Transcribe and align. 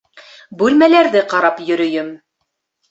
Бүлмәләрҙе 0.61 1.23
ҡарап 1.35 1.63
йөрөйөм. 1.69 2.13